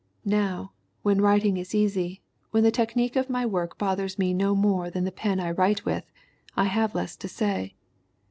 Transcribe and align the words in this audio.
Now, 0.25 0.71
when 1.03 1.21
writing 1.21 1.57
is 1.57 1.75
easy, 1.75 2.23
when 2.49 2.63
the 2.63 2.71
technique 2.71 3.15
of 3.15 3.29
my 3.29 3.45
work 3.45 3.77
bothers 3.77 4.17
me 4.17 4.33
no 4.33 4.55
more 4.55 4.89
than 4.89 5.03
the 5.03 5.11
pen 5.11 5.39
I 5.39 5.51
write 5.51 5.85
with, 5.85 6.11
I 6.57 6.63
have 6.63 6.95
less 6.95 7.15
to 7.17 7.27
say. 7.27 7.75